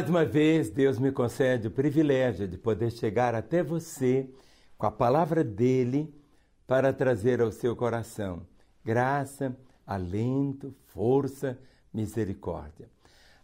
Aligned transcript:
Mais 0.00 0.08
uma 0.08 0.24
vez, 0.24 0.70
Deus 0.70 0.98
me 0.98 1.12
concede 1.12 1.68
o 1.68 1.70
privilégio 1.70 2.48
de 2.48 2.56
poder 2.56 2.90
chegar 2.90 3.34
até 3.34 3.62
você 3.62 4.30
com 4.78 4.86
a 4.86 4.90
palavra 4.90 5.44
dele 5.44 6.10
para 6.66 6.90
trazer 6.90 7.38
ao 7.42 7.52
seu 7.52 7.76
coração 7.76 8.40
graça, 8.82 9.54
alento, 9.86 10.74
força, 10.86 11.58
misericórdia. 11.92 12.88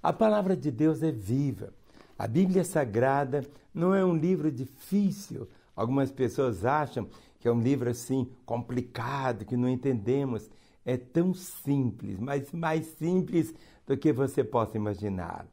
A 0.03 0.15
palavra 0.15 0.57
de 0.57 0.71
Deus 0.71 1.03
é 1.03 1.13
viva. 1.13 1.75
A 2.19 2.27
Bíblia 2.27 2.65
Sagrada 2.65 3.45
não 3.75 3.95
é 3.95 4.03
um 4.03 4.17
livro 4.17 4.51
difícil. 4.51 5.47
Algumas 5.77 6.11
pessoas 6.11 6.65
acham 6.65 7.07
que 7.39 7.47
é 7.47 7.53
um 7.53 7.61
livro 7.61 7.91
assim 7.91 8.31
complicado, 8.47 9.45
que 9.45 9.59
não 9.59 9.69
entendemos. 9.69 10.49
É 10.87 10.97
tão 10.97 11.35
simples, 11.35 12.19
mas 12.19 12.51
mais 12.51 12.87
simples 12.99 13.53
do 13.87 13.95
que 13.95 14.11
você 14.11 14.43
possa 14.43 14.79
imaginar. 14.79 15.47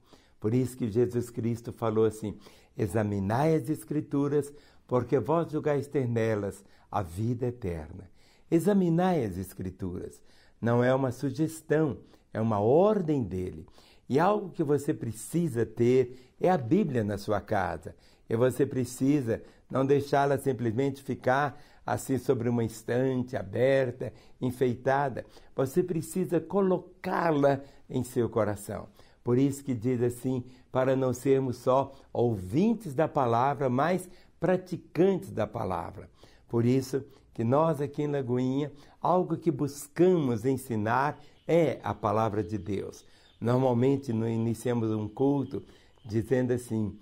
Por 0.44 0.54
isso 0.54 0.76
que 0.76 0.92
Jesus 0.92 1.30
Cristo 1.30 1.72
falou 1.72 2.04
assim: 2.04 2.38
examinai 2.78 3.56
as 3.56 3.70
Escrituras, 3.70 4.54
porque 4.86 5.18
vós 5.18 5.50
julgais 5.50 5.88
ter 5.88 6.06
nelas 6.06 6.66
a 6.91 7.02
vida 7.02 7.48
eterna. 7.48 8.12
Examinai 8.52 9.24
as 9.24 9.38
Escrituras. 9.38 10.22
Não 10.60 10.84
é 10.84 10.94
uma 10.94 11.13
sugestão, 11.13 11.98
é 12.34 12.41
uma 12.41 12.60
ordem 12.60 13.24
dele. 13.24 13.66
E 14.10 14.20
algo 14.20 14.50
que 14.50 14.66
você 14.66 14.94
precisa 14.94 15.66
ter 15.66 16.34
é 16.41 16.50
a 16.50 16.57
Bíblia 16.57 17.05
na 17.05 17.18
sua 17.18 17.40
casa. 17.40 17.96
E 18.30 18.35
você 18.35 18.66
precisa 18.66 19.41
não 19.72 19.85
deixá-la 19.85 20.38
simplesmente 20.38 21.02
ficar 21.02 21.57
assim 21.85 22.18
sobre 22.18 22.50
uma 22.50 22.66
estante 22.66 23.38
aberta, 23.38 24.12
enfeitada. 24.41 25.26
Você 25.55 25.82
precisa 25.82 26.41
colocá-la 26.41 27.62
em 27.90 28.04
seu 28.04 28.28
coração. 28.28 28.90
Por 29.24 29.38
isso 29.38 29.63
que 29.63 29.74
diz 29.74 30.02
assim, 30.02 30.43
para 30.71 30.96
não 30.96 31.13
sermos 31.13 31.57
só 31.57 31.93
ouvintes 32.12 32.93
da 32.93 33.07
palavra, 33.07 33.70
mas 33.70 34.10
praticantes 34.40 35.32
da 35.32 35.48
palavra. 35.48 36.10
Por 36.49 36.66
isso 36.66 37.04
que 37.34 37.44
nós 37.44 37.79
aqui 37.79 38.04
em 38.04 38.12
Lagoinha, 38.12 38.71
algo 39.01 39.38
que 39.38 39.49
buscamos 39.49 40.46
ensinar 40.46 41.20
é 41.48 41.79
a 41.84 41.94
palavra 41.94 42.44
de 42.44 42.57
Deus. 42.57 43.05
Normalmente 43.40 44.12
nós 44.13 44.32
iniciamos 44.32 44.91
um 44.91 45.07
culto 45.07 45.63
dizendo 46.05 46.51
assim: 46.51 46.98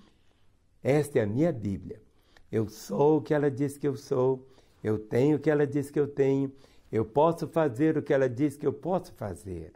Esta 0.83 1.19
é 1.19 1.23
a 1.23 1.27
minha 1.27 1.51
Bíblia. 1.51 2.01
Eu 2.51 2.67
sou 2.67 3.17
o 3.17 3.21
que 3.21 3.33
ela 3.33 3.49
diz 3.49 3.77
que 3.77 3.87
eu 3.87 3.95
sou, 3.95 4.47
eu 4.83 4.99
tenho 4.99 5.37
o 5.37 5.39
que 5.39 5.49
ela 5.49 5.65
diz 5.65 5.89
que 5.89 5.99
eu 5.99 6.07
tenho, 6.07 6.51
eu 6.91 7.05
posso 7.05 7.47
fazer 7.47 7.97
o 7.97 8.01
que 8.01 8.13
ela 8.13 8.29
diz 8.29 8.57
que 8.57 8.67
eu 8.67 8.73
posso 8.73 9.13
fazer. 9.13 9.71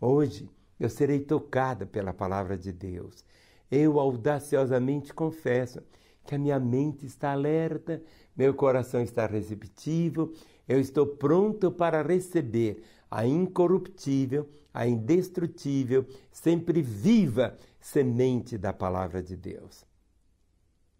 Hoje 0.00 0.48
eu 0.78 0.88
serei 0.88 1.20
tocada 1.20 1.86
pela 1.86 2.12
palavra 2.12 2.56
de 2.56 2.72
Deus. 2.72 3.24
Eu 3.70 3.98
audaciosamente 3.98 5.12
confesso 5.12 5.82
que 6.24 6.34
a 6.34 6.38
minha 6.38 6.58
mente 6.60 7.06
está 7.06 7.32
alerta, 7.32 8.02
meu 8.36 8.54
coração 8.54 9.00
está 9.00 9.26
receptivo, 9.26 10.32
eu 10.68 10.78
estou 10.78 11.06
pronto 11.06 11.70
para 11.70 12.02
receber 12.02 12.82
a 13.10 13.26
incorruptível, 13.26 14.48
a 14.72 14.86
indestrutível, 14.86 16.06
sempre 16.30 16.82
viva 16.82 17.56
semente 17.80 18.58
da 18.58 18.72
palavra 18.72 19.22
de 19.22 19.36
Deus. 19.36 19.84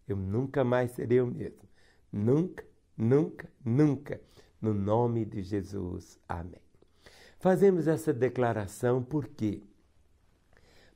Eu 0.09 0.17
nunca 0.17 0.65
mais 0.65 0.93
serei 0.93 1.21
o 1.21 1.27
mesmo. 1.27 1.69
Nunca, 2.11 2.65
nunca, 2.97 3.53
nunca. 3.63 4.21
No 4.61 4.73
nome 4.73 5.25
de 5.25 5.43
Jesus. 5.43 6.19
Amém. 6.27 6.63
Fazemos 7.39 7.87
essa 7.87 8.13
declaração 8.13 9.03
por 9.03 9.29
quê? 9.29 9.63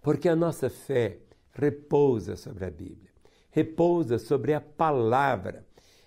Porque 0.03 0.29
a 0.29 0.37
nossa 0.37 0.69
fé 0.69 1.19
repousa 1.53 2.37
sobre 2.37 2.65
a 2.65 2.71
Bíblia, 2.71 3.11
repousa 3.51 4.19
sobre 4.19 4.53
a 4.53 4.61
palavra. 4.61 5.65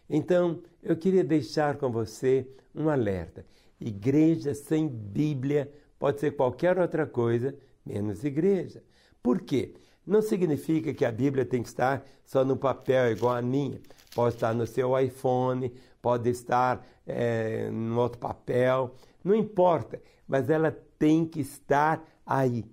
Então, 0.10 0.62
eu 0.84 0.96
queria 0.96 1.24
deixar 1.24 1.78
com 1.78 1.90
você 1.92 2.48
um 2.74 2.90
alerta. 2.90 3.46
Igreja 3.80 4.54
sem 4.54 4.88
Bíblia 4.88 5.72
pode 5.98 6.20
ser 6.20 6.36
qualquer 6.36 6.78
outra 6.78 7.06
coisa 7.06 7.56
menos 7.86 8.24
igreja. 8.24 8.84
Por 9.22 9.42
quê? 9.42 9.74
Não 10.06 10.22
significa 10.22 10.94
que 10.94 11.06
a 11.06 11.12
Bíblia 11.12 11.46
tem 11.46 11.64
que 11.64 11.70
estar 11.70 12.06
só 12.24 12.44
no 12.44 12.58
papel 12.58 13.12
igual 13.12 13.36
a 13.36 13.42
minha. 13.42 13.80
Pode 14.14 14.36
estar 14.36 14.54
no 14.54 14.68
seu 14.68 14.98
iPhone, 15.00 15.74
pode 16.02 16.30
estar 16.30 16.86
é, 17.06 17.70
no 17.70 18.00
outro 18.00 18.20
papel, 18.20 18.96
não 19.24 19.36
importa, 19.36 20.02
mas 20.28 20.50
ela 20.50 20.72
tem 21.00 21.26
que 21.26 21.42
estar 21.42 22.04
aí, 22.26 22.64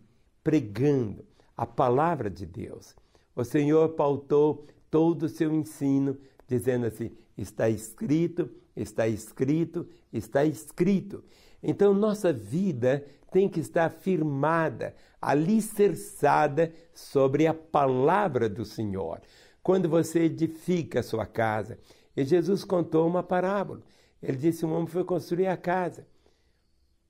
pregando 0.42 1.24
a 1.56 1.66
palavra 1.66 2.30
de 2.30 2.46
Deus. 2.46 2.94
O 3.34 3.44
Senhor 3.44 3.90
pautou 3.90 4.66
todo 4.90 5.24
o 5.24 5.28
seu 5.28 5.52
ensino, 5.52 6.18
dizendo 6.46 6.86
assim: 6.86 7.10
está 7.36 7.68
escrito, 7.68 8.50
está 8.76 9.08
escrito, 9.08 9.86
está 10.12 10.44
escrito. 10.44 11.24
Então, 11.62 11.94
nossa 11.94 12.32
vida 12.32 13.04
tem 13.30 13.48
que 13.48 13.60
estar 13.60 13.88
firmada, 13.90 14.94
alicerçada 15.20 16.72
sobre 16.92 17.46
a 17.46 17.54
palavra 17.54 18.48
do 18.48 18.64
Senhor. 18.64 19.20
Quando 19.62 19.88
você 19.88 20.24
edifica 20.24 21.00
a 21.00 21.04
sua 21.04 21.24
casa, 21.24 21.78
e 22.16 22.24
Jesus 22.24 22.64
contou 22.64 23.06
uma 23.06 23.22
parábola. 23.22 23.82
Ele 24.22 24.36
disse: 24.36 24.66
um 24.66 24.72
homem 24.72 24.86
foi 24.86 25.04
construir 25.04 25.46
a 25.46 25.56
casa. 25.56 26.06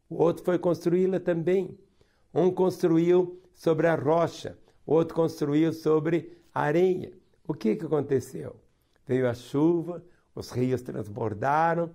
O 0.08 0.22
outro 0.22 0.44
foi 0.44 0.58
construí-la 0.58 1.18
também. 1.18 1.78
Um 2.34 2.50
construiu 2.50 3.40
sobre 3.54 3.86
a 3.86 3.94
rocha, 3.94 4.58
outro 4.86 5.14
construiu 5.14 5.72
sobre 5.72 6.38
a 6.54 6.62
areia. 6.62 7.12
O 7.46 7.52
que, 7.52 7.76
que 7.76 7.84
aconteceu? 7.84 8.56
Veio 9.06 9.28
a 9.28 9.34
chuva, 9.34 10.02
os 10.34 10.50
rios 10.50 10.82
transbordaram. 10.82 11.94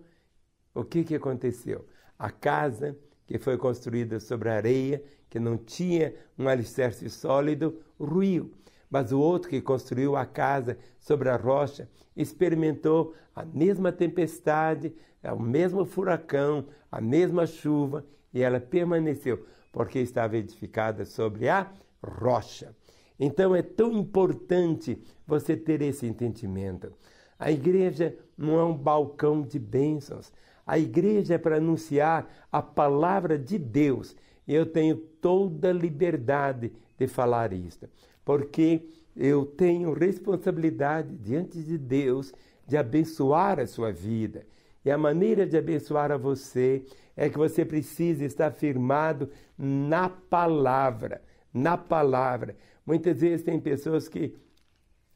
O 0.74 0.84
que, 0.84 1.04
que 1.04 1.16
aconteceu? 1.16 1.86
A 2.20 2.30
casa 2.30 2.96
que 3.26 3.38
foi 3.38 3.58
construída 3.58 4.20
sobre 4.20 4.50
a 4.50 4.54
areia, 4.54 5.04
que 5.30 5.40
não 5.40 5.58
tinha 5.58 6.16
um 6.38 6.48
alicerce 6.48 7.10
sólido, 7.10 7.82
ruiu. 8.00 8.54
Mas 8.90 9.12
o 9.12 9.20
outro 9.20 9.50
que 9.50 9.60
construiu 9.60 10.16
a 10.16 10.26
casa 10.26 10.78
sobre 11.00 11.30
a 11.30 11.36
rocha 11.36 11.90
experimentou 12.16 13.14
a 13.36 13.44
mesma 13.44 13.92
tempestade, 13.92 14.94
o 15.24 15.40
mesmo 15.40 15.84
furacão, 15.84 16.68
a 16.92 17.02
mesma 17.02 17.46
chuva, 17.46 18.06
e 18.34 18.42
ela 18.42 18.60
permaneceu, 18.60 19.46
porque 19.78 20.00
estava 20.00 20.36
edificada 20.36 21.06
sobre 21.06 21.48
a 21.48 21.72
rocha. 22.04 22.76
Então 23.20 23.56
é 23.56 23.62
tão 23.62 23.94
importante 23.94 25.00
você 25.28 25.56
ter 25.56 25.84
esse 25.84 26.08
entendimento. 26.08 26.92
A 27.38 27.52
igreja 27.52 28.18
não 28.36 28.60
é 28.60 28.64
um 28.64 28.76
balcão 28.76 29.44
de 29.44 29.60
bênçãos. 29.60 30.34
A 30.66 30.80
igreja 30.80 31.36
é 31.36 31.38
para 31.38 31.58
anunciar 31.58 32.28
a 32.52 32.60
palavra 32.60 33.38
de 33.38 33.60
Deus. 33.60 34.16
Eu 34.48 34.66
tenho 34.66 34.98
toda 34.98 35.70
a 35.70 35.74
liberdade 35.74 36.74
de 36.98 37.08
falar 37.08 37.54
isto 37.54 37.88
porque 38.26 38.82
eu 39.16 39.46
tenho 39.46 39.94
responsabilidade 39.94 41.16
diante 41.18 41.62
de 41.62 41.78
Deus 41.78 42.34
de 42.68 42.76
abençoar 42.76 43.60
a 43.60 43.68
sua 43.68 43.92
vida. 43.92 44.44
E 44.88 44.92
a 44.92 44.98
maneira 44.98 45.46
de 45.46 45.58
abençoar 45.58 46.14
a 46.14 46.18
você 46.18 46.86
é 47.14 47.28
que 47.30 47.38
você 47.38 47.66
precisa 47.66 48.24
estar 48.24 48.52
firmado 48.52 49.30
na 49.58 50.08
palavra, 50.08 51.22
na 51.54 51.78
palavra. 51.78 52.56
Muitas 52.86 53.20
vezes 53.20 53.44
tem 53.44 53.60
pessoas 53.60 54.08
que 54.08 54.34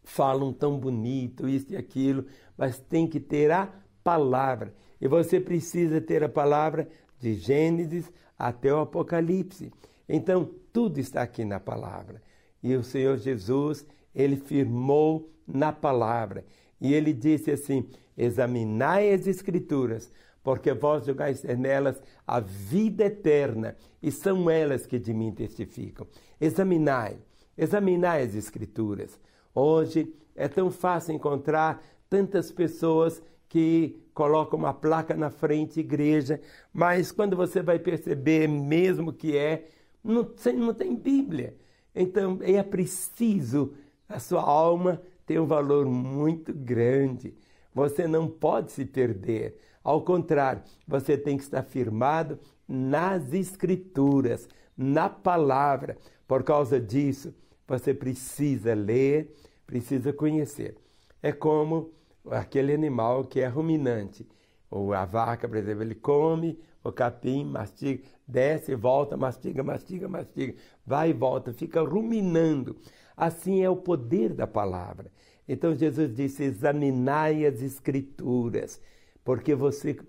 falam 0.03 0.51
tão 0.51 0.77
bonito, 0.77 1.47
isso 1.47 1.71
e 1.71 1.77
aquilo, 1.77 2.25
mas 2.57 2.79
tem 2.79 3.07
que 3.07 3.18
ter 3.18 3.50
a 3.50 3.73
palavra. 4.03 4.73
E 5.00 5.07
você 5.07 5.39
precisa 5.39 6.01
ter 6.01 6.21
a 6.21 6.27
palavra 6.27 6.89
de 7.17 7.35
Gênesis 7.35 8.12
até 8.38 8.74
o 8.74 8.81
Apocalipse. 8.81 9.71
Então, 10.09 10.51
tudo 10.74 11.00
está 11.00 11.21
aqui 11.21 11.45
na 11.45 11.62
palavra. 11.62 12.21
E 12.62 12.75
o 12.75 12.83
Senhor 12.83 13.15
Jesus, 13.17 13.88
ele 14.13 14.35
firmou 14.35 15.31
na 15.47 15.71
palavra. 15.71 16.44
E 16.81 16.94
ele 16.94 17.13
disse 17.13 17.51
assim: 17.51 17.88
Examinai 18.18 19.13
as 19.13 19.28
Escrituras, 19.28 20.12
porque 20.44 20.74
vós 20.74 21.06
julgais 21.06 21.44
nelas 21.44 22.02
a 22.25 22.40
vida 22.40 23.06
eterna, 23.06 23.75
e 24.02 24.12
são 24.12 24.50
elas 24.50 24.86
que 24.86 24.98
de 24.98 25.13
mim 25.13 25.31
testificam. 25.31 26.08
Examinai, 26.40 27.18
examinai 27.58 28.24
as 28.24 28.36
Escrituras. 28.36 29.19
Hoje 29.54 30.13
é 30.36 30.48
tão 30.48 30.72
fácil 30.72 31.13
encontrar 31.13 31.84
tantas 32.10 32.52
pessoas 32.52 33.22
que 33.48 34.02
colocam 34.13 34.58
uma 34.58 34.74
placa 34.74 35.16
na 35.16 35.30
frente, 35.30 35.80
igreja, 35.80 36.40
mas 36.74 37.12
quando 37.12 37.36
você 37.36 37.62
vai 37.62 37.80
perceber 37.80 38.48
mesmo 38.48 39.12
que 39.13 39.36
é, 39.38 39.68
não, 40.04 40.30
não 40.56 40.74
tem 40.74 40.96
Bíblia. 40.96 41.56
Então 41.94 42.40
é 42.42 42.63
preciso, 42.63 43.74
a 44.08 44.19
sua 44.19 44.42
alma 44.42 45.02
tem 45.25 45.40
um 45.40 45.46
valor 45.46 45.86
muito 45.86 46.54
grande. 46.54 47.34
Você 47.73 48.07
não 48.07 48.27
pode 48.27 48.71
se 48.71 48.85
perder. 48.85 49.57
Ao 49.83 50.01
contrário, 50.01 50.62
você 50.88 51.18
tem 51.18 51.38
que 51.38 51.44
estar 51.44 51.63
firmado 51.63 52.39
nas 52.68 53.33
Escrituras, 53.33 54.47
na 54.77 55.09
palavra. 55.09 55.97
Por 56.27 56.44
causa 56.44 56.79
disso, 56.79 57.33
você 57.68 57.94
precisa 57.94 58.73
ler, 58.73 59.35
precisa 59.65 60.13
conhecer. 60.13 60.77
É 61.21 61.31
como 61.31 61.91
aquele 62.29 62.73
animal 62.73 63.23
que 63.25 63.39
é 63.39 63.47
ruminante. 63.47 64.27
Ou 64.69 64.94
a 64.94 65.06
vaca, 65.06 65.47
por 65.47 65.57
exemplo, 65.57 65.83
ele 65.83 65.95
come 65.95 66.59
o 66.83 66.91
capim, 66.91 67.45
mastiga, 67.45 68.03
desce, 68.27 68.74
volta, 68.75 69.15
mastiga, 69.15 69.63
mastiga, 69.63 70.07
mastiga, 70.07 70.56
vai 70.85 71.12
e 71.12 71.13
volta, 71.13 71.53
fica 71.53 71.81
ruminando. 71.81 72.75
Assim 73.15 73.62
é 73.62 73.69
o 73.69 73.75
poder 73.75 74.33
da 74.33 74.47
palavra. 74.47 75.12
Então 75.51 75.75
Jesus 75.75 76.15
disse: 76.15 76.44
examinai 76.44 77.45
as 77.45 77.62
escrituras, 77.62 78.80
porque 79.21 79.53
você, 79.53 80.00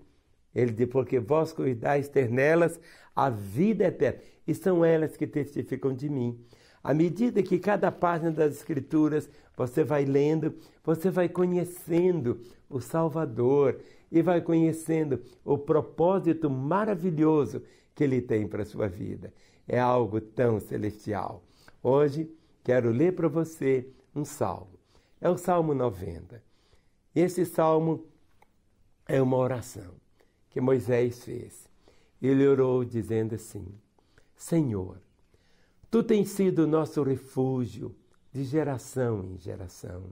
ele 0.55 0.71
disse, 0.71 0.87
porque 0.87 1.19
vós 1.19 1.51
cuidais 1.51 2.07
ter 2.07 2.29
nelas 2.29 2.79
a 3.13 3.29
vida 3.29 3.83
eterna. 3.83 4.21
E 4.47 4.55
são 4.55 4.85
elas 4.85 5.17
que 5.17 5.27
testificam 5.27 5.93
de 5.93 6.09
mim. 6.09 6.39
À 6.81 6.93
medida 6.93 7.43
que 7.43 7.59
cada 7.59 7.91
página 7.91 8.31
das 8.31 8.55
Escrituras 8.55 9.29
você 9.55 9.83
vai 9.83 10.05
lendo, 10.05 10.55
você 10.81 11.09
vai 11.09 11.27
conhecendo 11.27 12.39
o 12.69 12.79
Salvador 12.79 13.81
e 14.09 14.21
vai 14.21 14.39
conhecendo 14.39 15.21
o 15.43 15.57
propósito 15.57 16.49
maravilhoso 16.49 17.61
que 17.93 18.05
ele 18.05 18.21
tem 18.21 18.47
para 18.47 18.63
a 18.63 18.65
sua 18.65 18.87
vida. 18.87 19.33
É 19.67 19.77
algo 19.77 20.21
tão 20.21 20.57
celestial. 20.61 21.43
Hoje 21.81 22.31
quero 22.63 22.91
ler 22.91 23.13
para 23.13 23.27
você 23.27 23.85
um 24.15 24.23
salmo. 24.23 24.72
É 25.23 25.29
o 25.29 25.37
Salmo 25.37 25.73
90. 25.73 26.43
Esse 27.15 27.45
salmo 27.45 28.05
é 29.07 29.21
uma 29.21 29.37
oração 29.37 29.93
que 30.49 30.59
Moisés 30.59 31.23
fez. 31.23 31.69
Ele 32.21 32.45
orou 32.45 32.83
dizendo 32.83 33.33
assim: 33.33 33.65
Senhor, 34.35 34.99
Tu 35.89 36.03
tens 36.03 36.27
sido 36.27 36.67
nosso 36.67 37.03
refúgio 37.03 37.95
de 38.33 38.43
geração 38.43 39.23
em 39.23 39.37
geração. 39.37 40.09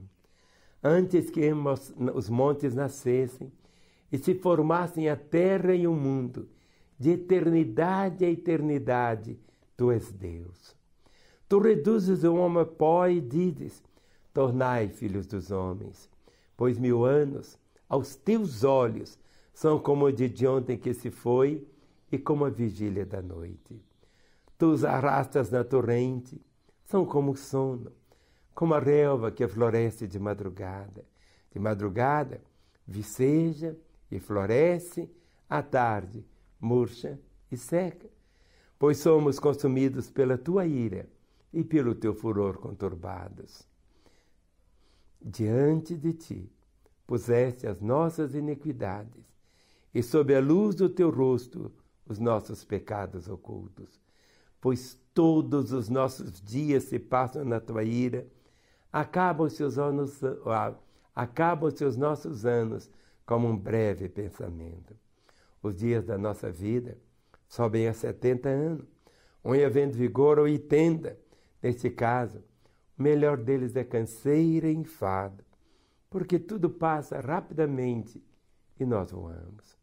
Antes 0.82 1.28
que 1.28 1.42
os 2.14 2.30
montes 2.30 2.74
nascessem 2.74 3.52
e 4.10 4.16
se 4.16 4.34
formassem 4.34 5.10
a 5.10 5.16
terra 5.16 5.74
e 5.74 5.86
o 5.86 5.92
mundo, 5.92 6.48
de 6.98 7.10
eternidade 7.10 8.24
a 8.24 8.30
eternidade, 8.30 9.38
tu 9.76 9.90
és 9.90 10.10
Deus. 10.10 10.74
Tu 11.50 11.58
reduzes 11.58 12.24
o 12.24 12.34
homem 12.34 12.62
a 12.62 12.64
pó 12.64 13.06
e 13.08 13.20
dizes: 13.20 13.82
Tornai 14.32 14.88
filhos 14.88 15.26
dos 15.26 15.50
homens, 15.50 16.08
pois 16.56 16.78
mil 16.78 17.04
anos 17.04 17.58
aos 17.88 18.16
teus 18.16 18.64
olhos 18.64 19.18
são 19.52 19.78
como 19.78 20.06
o 20.06 20.12
dia 20.12 20.28
de 20.28 20.46
ontem 20.46 20.78
que 20.78 20.94
se 20.94 21.10
foi 21.10 21.66
e 22.10 22.18
como 22.18 22.44
a 22.44 22.50
vigília 22.50 23.04
da 23.04 23.20
noite. 23.20 23.82
Tu 24.56 24.66
os 24.66 24.84
arrastas 24.84 25.50
na 25.50 25.62
torrente, 25.62 26.40
são 26.84 27.04
como 27.04 27.32
o 27.32 27.36
sono, 27.36 27.92
como 28.54 28.74
a 28.74 28.78
relva 28.78 29.30
que 29.30 29.46
floresce 29.46 30.06
de 30.06 30.18
madrugada. 30.18 31.04
De 31.50 31.58
madrugada, 31.58 32.40
viceja 32.86 33.76
e 34.10 34.18
floresce, 34.18 35.10
à 35.48 35.62
tarde, 35.62 36.24
murcha 36.60 37.18
e 37.50 37.56
seca. 37.56 38.08
Pois 38.78 38.98
somos 38.98 39.38
consumidos 39.38 40.10
pela 40.10 40.38
tua 40.38 40.66
ira 40.66 41.06
e 41.52 41.62
pelo 41.62 41.94
teu 41.94 42.14
furor 42.14 42.56
conturbados. 42.56 43.70
Diante 45.32 45.96
de 45.96 46.12
ti 46.12 46.52
puseste 47.06 47.66
as 47.66 47.80
nossas 47.80 48.34
iniquidades, 48.34 49.24
e 49.94 50.02
sob 50.02 50.34
a 50.34 50.40
luz 50.40 50.74
do 50.74 50.88
teu 50.88 51.10
rosto 51.10 51.72
os 52.06 52.18
nossos 52.18 52.64
pecados 52.64 53.28
ocultos 53.28 54.02
pois 54.62 54.96
todos 55.12 55.72
os 55.72 55.88
nossos 55.88 56.40
dias 56.40 56.84
se 56.84 56.98
passam 56.98 57.44
na 57.44 57.60
tua 57.60 57.82
ira. 57.82 58.24
Acabam-se 58.92 59.62
os, 59.62 59.76
anos, 59.76 60.20
acabam-se 61.14 61.84
os 61.84 61.96
nossos 61.96 62.46
anos 62.46 62.88
como 63.26 63.48
um 63.48 63.56
breve 63.56 64.08
pensamento. 64.08 64.94
Os 65.60 65.76
dias 65.76 66.04
da 66.04 66.16
nossa 66.16 66.50
vida 66.50 66.96
sobem 67.48 67.88
a 67.88 67.92
70 67.92 68.48
anos, 68.48 68.86
um 69.44 69.52
havendo 69.52 69.94
vigor 69.94 70.38
ou 70.38 70.44
80. 70.44 71.18
Neste 71.60 71.90
caso, 71.90 72.40
melhor 73.02 73.36
deles 73.36 73.76
é 73.76 73.84
canseira 73.84 74.68
e 74.68 74.74
enfado, 74.74 75.44
porque 76.08 76.38
tudo 76.38 76.70
passa 76.70 77.20
rapidamente 77.20 78.22
e 78.78 78.84
nós 78.86 79.10
voamos. 79.10 79.76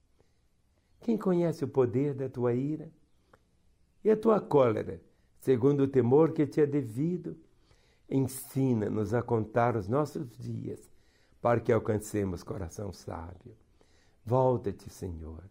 Quem 1.01 1.17
conhece 1.17 1.63
o 1.63 1.67
poder 1.67 2.13
da 2.13 2.27
tua 2.27 2.53
ira? 2.53 2.89
E 4.03 4.09
a 4.09 4.17
tua 4.17 4.39
cólera, 4.39 5.01
segundo 5.39 5.83
o 5.83 5.87
temor 5.87 6.31
que 6.31 6.47
te 6.47 6.61
é 6.61 6.65
devido, 6.65 7.37
ensina-nos 8.09 9.13
a 9.13 9.21
contar 9.21 9.75
os 9.75 9.87
nossos 9.87 10.29
dias, 10.37 10.89
para 11.41 11.59
que 11.59 11.71
alcancemos 11.71 12.43
coração 12.43 12.91
sábio. 12.91 13.55
Volta-te, 14.25 14.89
Senhor. 14.89 15.43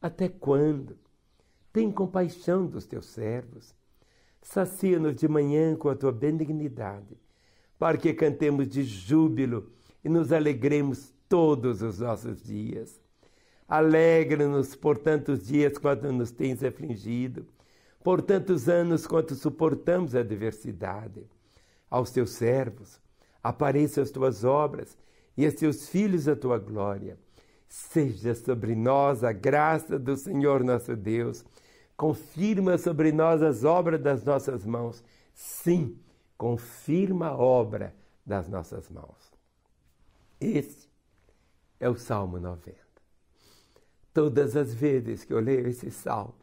Até 0.00 0.28
quando? 0.28 0.98
Tem 1.72 1.92
compaixão 1.92 2.66
dos 2.66 2.86
teus 2.86 3.06
servos. 3.06 3.74
Sacia-nos 4.48 5.16
de 5.16 5.26
manhã 5.26 5.74
com 5.74 5.88
a 5.88 5.96
tua 5.96 6.12
benignidade, 6.12 7.16
para 7.78 7.98
que 7.98 8.14
cantemos 8.14 8.68
de 8.68 8.84
júbilo 8.84 9.70
e 10.04 10.08
nos 10.08 10.30
alegremos 10.30 11.12
todos 11.28 11.82
os 11.82 11.98
nossos 11.98 12.42
dias. 12.42 13.00
Alegra-nos 13.68 14.76
por 14.76 14.98
tantos 14.98 15.46
dias 15.46 15.76
quanto 15.78 16.12
nos 16.12 16.30
tens 16.30 16.62
afligido 16.62 17.44
por 18.06 18.22
tantos 18.22 18.68
anos 18.68 19.04
quanto 19.04 19.34
suportamos 19.34 20.14
a 20.14 20.20
adversidade. 20.20 21.26
Aos 21.90 22.12
teus 22.12 22.30
servos, 22.30 23.00
apareçam 23.42 24.00
as 24.00 24.12
tuas 24.12 24.44
obras 24.44 24.96
e 25.36 25.44
a 25.44 25.50
teus 25.50 25.88
filhos 25.88 26.28
a 26.28 26.36
tua 26.36 26.56
glória. 26.56 27.18
Seja 27.68 28.32
sobre 28.32 28.76
nós 28.76 29.24
a 29.24 29.32
graça 29.32 29.98
do 29.98 30.16
Senhor 30.16 30.62
nosso 30.62 30.94
Deus. 30.94 31.44
Confirma 31.96 32.76
sobre 32.76 33.10
nós 33.10 33.42
as 33.42 33.64
obras 33.64 34.00
das 34.00 34.24
nossas 34.24 34.66
mãos. 34.66 35.02
Sim, 35.32 35.98
confirma 36.36 37.28
a 37.28 37.36
obra 37.36 37.94
das 38.24 38.48
nossas 38.48 38.90
mãos. 38.90 39.32
Esse 40.40 40.88
é 41.80 41.88
o 41.88 41.96
Salmo 41.96 42.38
90. 42.38 42.76
Todas 44.12 44.56
as 44.56 44.74
vezes 44.74 45.24
que 45.24 45.32
eu 45.32 45.40
leio 45.40 45.66
esse 45.68 45.90
salmo, 45.90 46.34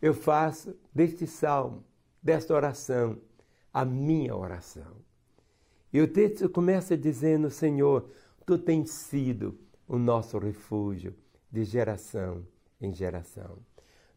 eu 0.00 0.14
faço 0.14 0.76
deste 0.92 1.26
salmo, 1.26 1.84
desta 2.20 2.54
oração, 2.54 3.18
a 3.72 3.84
minha 3.84 4.36
oração. 4.36 4.96
E 5.92 6.00
o 6.00 6.08
texto 6.08 6.48
começa 6.48 6.96
dizendo: 6.96 7.50
Senhor, 7.50 8.08
tu 8.44 8.58
tens 8.58 8.90
sido 8.90 9.58
o 9.86 9.98
nosso 9.98 10.38
refúgio 10.38 11.14
de 11.50 11.64
geração 11.64 12.46
em 12.80 12.92
geração. 12.92 13.58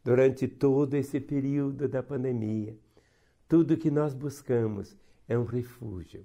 Durante 0.05 0.47
todo 0.47 0.93
esse 0.93 1.19
período 1.19 1.88
da 1.88 2.03
pandemia, 2.03 2.77
tudo 3.50 3.75
que 3.75 3.89
nós 3.89 4.13
buscamos 4.13 4.95
é 5.27 5.35
um 5.35 5.45
refúgio. 5.45 6.24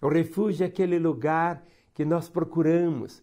O 0.00 0.06
refúgio 0.06 0.62
é 0.62 0.68
aquele 0.68 0.96
lugar 0.96 1.66
que 1.92 2.04
nós 2.04 2.28
procuramos 2.28 3.20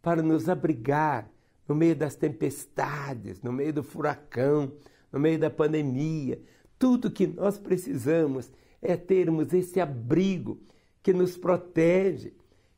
para 0.00 0.22
nos 0.22 0.48
abrigar 0.48 1.28
no 1.66 1.74
meio 1.74 1.96
das 1.96 2.14
tempestades, 2.14 3.42
no 3.42 3.52
meio 3.52 3.72
do 3.72 3.82
furacão, 3.82 4.72
no 5.12 5.18
meio 5.18 5.36
da 5.36 5.50
pandemia. 5.50 6.40
Tudo 6.78 7.10
que 7.10 7.26
nós 7.26 7.58
precisamos 7.58 8.52
é 8.80 8.96
termos 8.96 9.52
esse 9.52 9.80
abrigo 9.80 10.60
que 11.02 11.12
nos 11.12 11.36
protege, 11.36 12.34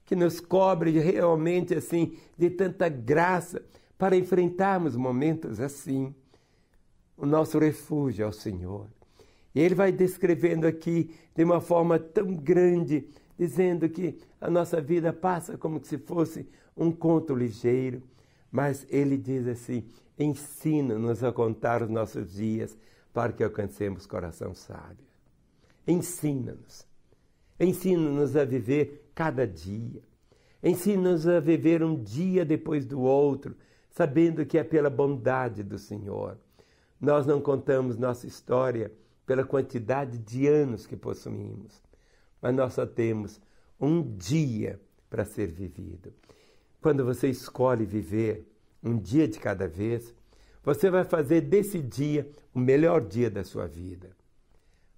que 0.06 0.16
nos 0.16 0.40
cobre 0.40 0.98
realmente 1.00 1.74
assim 1.74 2.16
de 2.38 2.48
tanta 2.48 2.88
graça 2.88 3.62
para 3.98 4.16
enfrentarmos 4.16 4.96
momentos 4.96 5.60
assim. 5.60 6.14
O 7.16 7.24
nosso 7.24 7.58
refúgio 7.58 8.24
é 8.24 8.28
o 8.28 8.32
Senhor. 8.32 8.86
E 9.54 9.60
ele 9.60 9.74
vai 9.74 9.90
descrevendo 9.90 10.66
aqui 10.66 11.10
de 11.34 11.42
uma 11.42 11.60
forma 11.60 11.98
tão 11.98 12.34
grande, 12.36 13.08
dizendo 13.38 13.88
que 13.88 14.18
a 14.38 14.50
nossa 14.50 14.80
vida 14.80 15.12
passa 15.12 15.56
como 15.56 15.82
se 15.82 15.96
fosse 15.96 16.46
um 16.76 16.92
conto 16.92 17.34
ligeiro, 17.34 18.02
mas 18.52 18.86
ele 18.90 19.16
diz 19.16 19.46
assim: 19.46 19.84
Ensina-nos 20.18 21.24
a 21.24 21.32
contar 21.32 21.82
os 21.82 21.88
nossos 21.88 22.34
dias 22.34 22.76
para 23.14 23.32
que 23.32 23.42
alcancemos 23.42 24.06
coração 24.06 24.54
sábio. 24.54 25.06
Ensina-nos. 25.86 26.86
Ensina-nos 27.58 28.36
a 28.36 28.44
viver 28.44 29.10
cada 29.14 29.46
dia. 29.46 30.02
Ensina-nos 30.62 31.26
a 31.26 31.40
viver 31.40 31.82
um 31.82 31.94
dia 32.02 32.44
depois 32.44 32.84
do 32.84 33.00
outro, 33.00 33.56
sabendo 33.88 34.44
que 34.44 34.58
é 34.58 34.64
pela 34.64 34.90
bondade 34.90 35.62
do 35.62 35.78
Senhor. 35.78 36.36
Nós 37.00 37.26
não 37.26 37.40
contamos 37.40 37.96
nossa 37.96 38.26
história 38.26 38.92
pela 39.26 39.44
quantidade 39.44 40.18
de 40.18 40.46
anos 40.46 40.86
que 40.86 40.96
possuímos, 40.96 41.82
mas 42.40 42.54
nós 42.54 42.74
só 42.74 42.86
temos 42.86 43.40
um 43.80 44.02
dia 44.02 44.80
para 45.10 45.24
ser 45.24 45.48
vivido. 45.48 46.12
Quando 46.80 47.04
você 47.04 47.28
escolhe 47.28 47.84
viver, 47.84 48.46
um 48.82 48.96
dia 48.96 49.26
de 49.26 49.38
cada 49.38 49.66
vez, 49.66 50.14
você 50.62 50.90
vai 50.90 51.04
fazer 51.04 51.42
desse 51.42 51.80
dia 51.80 52.30
o 52.54 52.58
melhor 52.58 53.00
dia 53.00 53.30
da 53.30 53.44
sua 53.44 53.66
vida. 53.66 54.10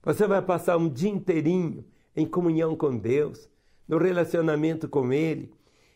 Você 0.03 0.27
vai 0.27 0.43
passar 0.43 0.77
um 0.77 0.89
dia 0.89 1.11
inteirinho 1.11 1.85
em 2.15 2.27
comunhão 2.27 2.77
com 2.77 2.97
Deus, 2.97 3.49
no 3.87 3.99
relacionamento 3.99 4.89
com 4.89 5.13
Ele, 5.13 5.53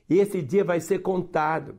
e 0.08 0.18
esse 0.18 0.42
dia 0.42 0.64
vai 0.64 0.80
ser 0.80 1.00
contado. 1.00 1.78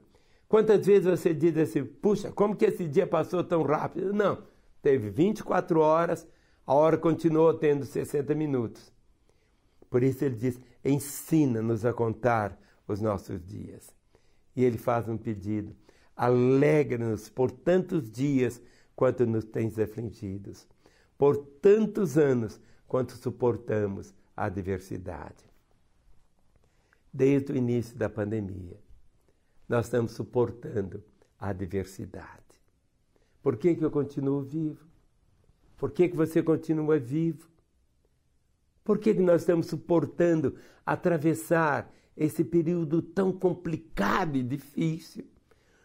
Quantas 0.53 0.85
vezes 0.85 1.09
você 1.09 1.33
diz 1.33 1.57
assim, 1.57 1.83
puxa, 1.83 2.31
como 2.31 2.55
que 2.55 2.65
esse 2.65 2.87
dia 2.87 3.07
passou 3.07 3.43
tão 3.43 3.63
rápido? 3.63 4.13
Não, 4.13 4.43
teve 4.83 5.09
24 5.09 5.79
horas, 5.79 6.27
a 6.63 6.75
hora 6.75 6.95
continuou 6.95 7.55
tendo 7.55 7.87
60 7.87 8.35
minutos. 8.35 8.93
Por 9.89 10.03
isso 10.03 10.23
ele 10.23 10.35
diz: 10.35 10.61
ensina-nos 10.85 11.83
a 11.87 11.91
contar 11.91 12.55
os 12.87 13.01
nossos 13.01 13.43
dias. 13.43 13.89
E 14.55 14.63
ele 14.63 14.77
faz 14.77 15.09
um 15.09 15.17
pedido: 15.17 15.75
alegra-nos 16.15 17.29
por 17.29 17.49
tantos 17.49 18.11
dias 18.11 18.61
quanto 18.95 19.25
nos 19.25 19.45
tens 19.45 19.79
afligidos, 19.79 20.67
por 21.17 21.35
tantos 21.35 22.15
anos 22.15 22.61
quanto 22.87 23.13
suportamos 23.13 24.13
a 24.37 24.45
adversidade. 24.45 25.49
Desde 27.11 27.53
o 27.53 27.57
início 27.57 27.97
da 27.97 28.07
pandemia, 28.07 28.77
nós 29.73 29.87
estamos 29.87 30.11
suportando 30.11 31.03
a 31.39 31.49
adversidade. 31.49 32.43
Por 33.41 33.57
que, 33.57 33.73
que 33.73 33.83
eu 33.83 33.89
continuo 33.89 34.43
vivo? 34.43 34.85
Por 35.77 35.89
que, 35.89 36.09
que 36.09 36.15
você 36.15 36.43
continua 36.43 36.99
vivo? 36.99 37.49
Por 38.83 38.99
que, 38.99 39.15
que 39.15 39.19
nós 39.19 39.41
estamos 39.41 39.65
suportando 39.65 40.55
atravessar 40.85 41.91
esse 42.15 42.43
período 42.43 43.01
tão 43.01 43.31
complicado 43.31 44.35
e 44.35 44.43
difícil? 44.43 45.25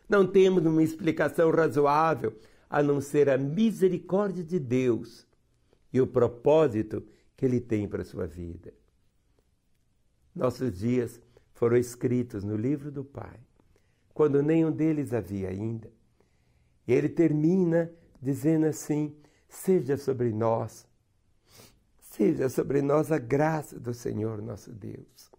Não 0.07 0.27
temos 0.27 0.67
uma 0.67 0.83
explicação 0.83 1.51
razoável 1.51 2.39
a 2.69 2.83
não 2.83 3.01
ser 3.01 3.31
a 3.31 3.39
misericórdia 3.39 4.45
de 4.45 4.59
Deus 4.59 5.27
e 5.91 5.99
o 5.99 6.07
propósito 6.07 7.03
que 7.35 7.47
Ele 7.47 7.59
tem 7.59 7.89
para 7.89 8.03
a 8.03 8.05
sua 8.05 8.27
vida. 8.27 8.75
Nossos 10.35 10.79
dias 10.79 11.19
foram 11.55 11.79
escritos 11.79 12.45
no 12.45 12.55
livro 12.55 12.93
do 12.93 13.03
Pai, 13.03 13.48
quando 14.19 14.43
nenhum 14.43 14.71
deles 14.71 15.15
havia 15.15 15.49
ainda. 15.49 15.91
E 16.87 16.93
ele 16.93 17.09
termina 17.09 17.91
dizendo 18.21 18.67
assim: 18.67 19.17
Seja 19.49 19.97
sobre 19.97 20.33
nós 20.33 20.89
Seja 22.19 22.49
sobre 22.49 22.83
nós 22.83 23.13
a 23.13 23.19
graça 23.19 23.79
do 23.79 23.95
Senhor 23.95 24.43
nosso 24.43 24.73
Deus. 24.73 25.31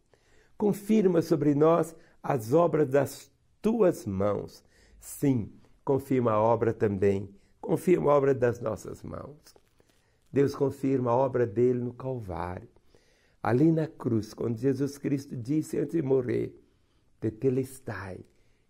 Confirma 0.58 1.22
sobre 1.22 1.54
nós 1.54 1.94
as 2.24 2.54
obras 2.54 2.88
das 2.88 3.30
tuas 3.62 4.06
mãos. 4.06 4.64
Sim, 4.98 5.52
confirma 5.84 6.32
a 6.32 6.42
obra 6.42 6.74
também. 6.74 7.30
Confirma 7.60 8.10
a 8.10 8.16
obra 8.16 8.34
das 8.34 8.62
nossas 8.62 9.04
mãos. 9.04 9.54
Deus 10.32 10.56
confirma 10.56 11.12
a 11.12 11.16
obra 11.18 11.46
dele 11.46 11.80
no 11.80 11.92
Calvário. 11.92 12.70
Ali 13.44 13.74
na 13.74 13.86
cruz, 13.86 14.34
quando 14.34 14.58
Jesus 14.58 14.98
Cristo 14.98 15.36
disse 15.36 15.78
antes 15.78 15.98
de 15.98 16.02
morrer: 16.02 16.58
Tetelestai, 17.20 18.22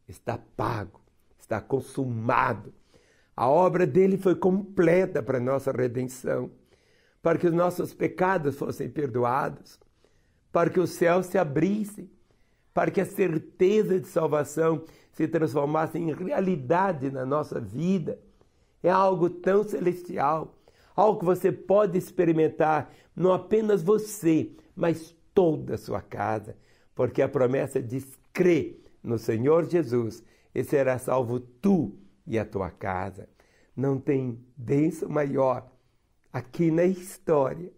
está 0.10 0.38
pago, 0.38 1.00
está 1.40 1.62
consumado. 1.62 2.74
A 3.36 3.48
obra 3.48 3.88
dele 3.88 4.18
foi 4.18 4.36
completa 4.36 5.24
para 5.24 5.40
nossa 5.40 5.72
redenção 5.72 6.52
para 7.22 7.38
que 7.38 7.48
os 7.48 7.54
nossos 7.54 7.94
pecados 7.94 8.58
fossem 8.58 8.90
perdoados, 8.90 9.80
para 10.52 10.70
que 10.70 10.80
o 10.80 10.88
céu 10.88 11.22
se 11.22 11.38
abrisse, 11.38 12.10
para 12.74 12.90
que 12.90 13.02
a 13.02 13.06
certeza 13.06 14.00
de 14.00 14.08
salvação 14.08 14.84
se 15.12 15.28
transformasse 15.28 15.98
em 15.98 16.14
realidade 16.14 17.12
na 17.12 17.26
nossa 17.26 17.60
vida. 17.60 18.20
É 18.82 18.90
algo 18.90 19.30
tão 19.30 19.64
celestial, 19.64 20.56
algo 20.96 21.20
que 21.20 21.26
você 21.26 21.52
pode 21.52 21.98
experimentar, 21.98 22.90
não 23.16 23.34
apenas 23.34 23.84
você, 23.84 24.52
mas 24.76 25.16
toda 25.34 25.76
a 25.76 25.78
sua 25.78 26.02
casa, 26.02 26.56
porque 26.96 27.22
a 27.22 27.28
promessa 27.28 27.82
diz: 27.82 28.18
crê 28.32 28.79
no 29.04 29.18
Senhor 29.18 29.70
Jesus 29.70 30.24
e 30.54 30.64
será 30.64 30.98
salvo 30.98 31.40
tu 31.40 31.98
e 32.26 32.38
a 32.38 32.46
tua 32.46 32.70
casa. 32.70 33.28
Não 33.76 34.00
tem 34.00 34.40
bênção 34.56 35.10
maior 35.10 35.72
aqui 36.32 36.70
na 36.70 36.86
história 36.86 37.72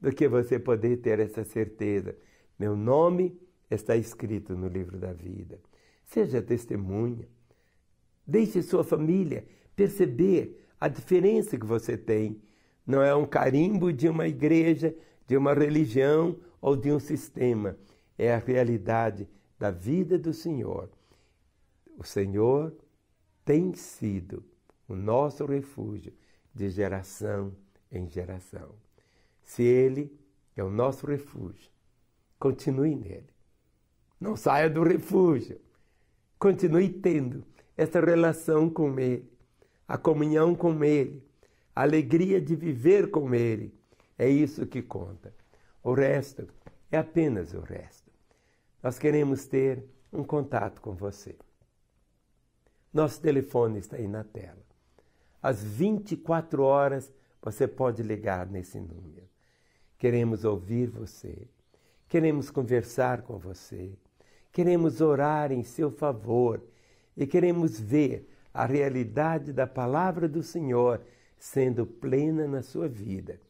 do 0.00 0.12
que 0.12 0.28
você 0.28 0.58
poder 0.58 0.98
ter 0.98 1.18
essa 1.20 1.44
certeza. 1.44 2.16
Meu 2.58 2.76
nome 2.76 3.38
está 3.70 3.96
escrito 3.96 4.54
no 4.54 4.68
livro 4.68 4.98
da 4.98 5.12
vida. 5.12 5.60
Seja 6.04 6.42
testemunha. 6.42 7.28
Deixe 8.26 8.62
sua 8.62 8.84
família 8.84 9.46
perceber 9.74 10.64
a 10.80 10.88
diferença 10.88 11.58
que 11.58 11.66
você 11.66 11.96
tem. 11.96 12.40
Não 12.86 13.02
é 13.02 13.14
um 13.14 13.26
carimbo 13.26 13.92
de 13.92 14.08
uma 14.08 14.28
igreja, 14.28 14.94
de 15.26 15.36
uma 15.36 15.54
religião 15.54 16.36
ou 16.60 16.76
de 16.76 16.92
um 16.92 17.00
sistema. 17.00 17.76
É 18.18 18.34
a 18.34 18.38
realidade 18.38 19.28
da 19.58 19.70
vida 19.70 20.18
do 20.18 20.32
Senhor. 20.32 20.90
O 21.96 22.04
Senhor 22.04 22.74
tem 23.44 23.74
sido 23.74 24.44
o 24.88 24.94
nosso 24.94 25.44
refúgio 25.46 26.12
de 26.54 26.68
geração 26.70 27.54
em 27.90 28.08
geração. 28.08 28.74
Se 29.42 29.62
Ele 29.62 30.16
é 30.56 30.62
o 30.62 30.70
nosso 30.70 31.06
refúgio, 31.06 31.70
continue 32.38 32.94
nele. 32.94 33.34
Não 34.20 34.36
saia 34.36 34.70
do 34.70 34.82
refúgio. 34.82 35.60
Continue 36.38 36.88
tendo 36.88 37.44
essa 37.76 38.00
relação 38.00 38.68
com 38.70 38.98
Ele, 38.98 39.30
a 39.86 39.96
comunhão 39.96 40.54
com 40.54 40.82
Ele, 40.84 41.22
a 41.74 41.82
alegria 41.82 42.40
de 42.40 42.54
viver 42.54 43.10
com 43.10 43.34
Ele. 43.34 43.74
É 44.18 44.28
isso 44.28 44.66
que 44.66 44.82
conta. 44.82 45.34
O 45.82 45.92
resto 45.92 46.48
é 46.90 46.98
apenas 46.98 47.52
o 47.52 47.60
resto. 47.60 48.03
Nós 48.84 48.98
queremos 48.98 49.46
ter 49.46 49.82
um 50.12 50.22
contato 50.22 50.82
com 50.82 50.92
você. 50.92 51.34
Nosso 52.92 53.18
telefone 53.18 53.78
está 53.78 53.96
aí 53.96 54.06
na 54.06 54.22
tela. 54.22 54.62
Às 55.42 55.64
24 55.64 56.62
horas 56.62 57.10
você 57.40 57.66
pode 57.66 58.02
ligar 58.02 58.46
nesse 58.46 58.78
número. 58.78 59.26
Queremos 59.96 60.44
ouvir 60.44 60.90
você. 60.90 61.48
Queremos 62.06 62.50
conversar 62.50 63.22
com 63.22 63.38
você. 63.38 63.90
Queremos 64.52 65.00
orar 65.00 65.50
em 65.50 65.64
seu 65.64 65.90
favor 65.90 66.62
e 67.16 67.26
queremos 67.26 67.80
ver 67.80 68.28
a 68.52 68.66
realidade 68.66 69.50
da 69.50 69.66
palavra 69.66 70.28
do 70.28 70.42
Senhor 70.42 71.00
sendo 71.38 71.86
plena 71.86 72.46
na 72.46 72.62
sua 72.62 72.86
vida. 72.86 73.40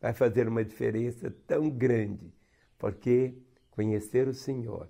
Vai 0.00 0.12
fazer 0.12 0.48
uma 0.48 0.64
diferença 0.64 1.32
tão 1.46 1.70
grande, 1.70 2.34
porque 2.76 3.36
conhecer 3.70 4.28
o 4.28 4.34
Senhor, 4.34 4.88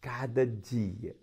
cada 0.00 0.46
dia, 0.46 1.16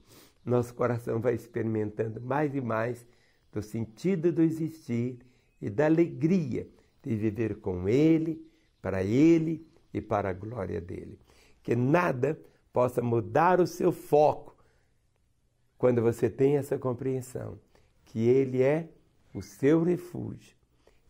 nosso 0.46 0.74
coração 0.74 1.20
vai 1.20 1.36
experimentando 1.36 2.20
mais 2.22 2.56
e 2.56 2.62
mais 2.62 3.06
do 3.52 3.62
sentido 3.62 4.32
do 4.32 4.42
existir 4.42 5.20
e 5.62 5.70
da 5.70 5.86
alegria 5.86 6.68
de 7.04 7.16
viver 7.16 7.60
com 7.60 7.88
Ele, 7.88 8.46
para 8.82 9.04
Ele 9.04 9.68
e 9.94 10.02
para 10.02 10.30
a 10.30 10.34
glória 10.34 10.80
dele. 10.80 11.20
Que 11.62 11.76
nada 11.76 12.40
possa 12.72 13.02
mudar 13.02 13.60
o 13.60 13.68
seu 13.68 13.92
foco 13.92 14.56
quando 15.78 16.02
você 16.02 16.30
tem 16.30 16.58
essa 16.58 16.78
compreensão 16.78 17.60
que 18.06 18.28
Ele 18.28 18.62
é 18.62 18.90
o 19.34 19.42
seu 19.42 19.84
refúgio, 19.84 20.56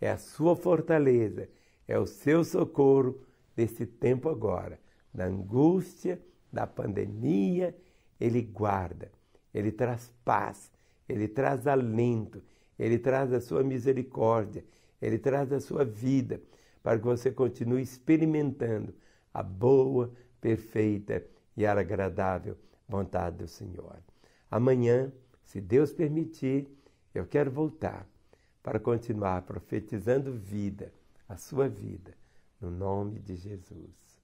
é 0.02 0.10
a 0.12 0.18
sua 0.18 0.56
fortaleza, 0.56 1.50
é 1.88 1.98
o 1.98 2.06
seu 2.06 2.44
socorro 2.44 3.20
nesse 3.56 3.86
tempo 3.86 4.30
agora, 4.30 4.80
da 5.14 5.26
angústia, 5.26 6.22
da 6.52 6.66
pandemia, 6.66 7.76
Ele 8.20 8.42
guarda, 8.42 9.12
Ele 9.54 9.72
traz 9.72 10.12
paz, 10.24 10.72
Ele 11.08 11.28
traz 11.28 11.68
alento, 11.68 12.42
ele 12.80 12.98
traz 12.98 13.34
a 13.34 13.42
sua 13.42 13.62
misericórdia, 13.62 14.64
ele 15.02 15.20
traz 15.20 15.52
a 15.52 15.60
sua 15.60 15.84
vida, 15.84 16.42
para 16.82 16.98
que 16.98 17.06
você 17.06 17.30
continue 17.30 17.82
experimentando 17.82 18.96
a 19.34 19.44
boa, 19.44 20.14
perfeita 20.40 21.24
e 21.58 21.66
agradável 21.66 22.58
vontade 22.88 23.38
do 23.38 23.48
Senhor. 23.48 23.98
Amanhã, 24.50 25.12
se 25.44 25.60
Deus 25.60 25.92
permitir, 25.92 26.70
eu 27.14 27.26
quero 27.26 27.52
voltar 27.52 28.08
para 28.64 28.80
continuar 28.80 29.42
profetizando 29.42 30.34
vida, 30.34 30.94
a 31.28 31.36
sua 31.36 31.68
vida, 31.68 32.14
no 32.62 32.72
nome 32.72 33.20
de 33.20 33.36
Jesus. 33.36 34.19